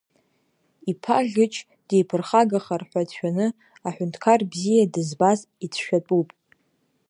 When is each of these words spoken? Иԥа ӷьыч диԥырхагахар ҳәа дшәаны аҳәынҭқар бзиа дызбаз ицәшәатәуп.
Иԥа 0.91 1.17
ӷьыч 1.31 1.53
диԥырхагахар 1.87 2.81
ҳәа 2.89 3.01
дшәаны 3.07 3.47
аҳәынҭқар 3.87 4.39
бзиа 4.51 4.91
дызбаз 4.93 5.39
ицәшәатәуп. 5.65 6.29